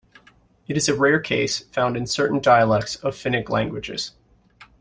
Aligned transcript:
It 0.67 0.77
is 0.77 0.89
a 0.89 0.95
rare 0.95 1.19
case 1.19 1.59
found 1.59 1.95
in 1.95 2.07
certain 2.07 2.39
dialects 2.39 2.95
of 2.95 3.13
Finnic 3.13 3.49
languages. 3.49 4.13